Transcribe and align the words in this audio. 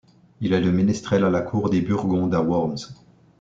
Il 0.39 0.53
est 0.53 0.59
le 0.61 0.71
ménestrel 0.71 1.23
à 1.23 1.29
la 1.29 1.41
cour 1.41 1.69
des 1.69 1.79
Burgondes 1.79 2.33
à 2.33 2.41
Worms. 2.41 2.87